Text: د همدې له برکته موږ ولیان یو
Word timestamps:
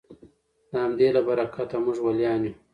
د 0.69 0.71
همدې 0.83 1.07
له 1.15 1.21
برکته 1.27 1.75
موږ 1.83 1.97
ولیان 2.05 2.41
یو 2.47 2.53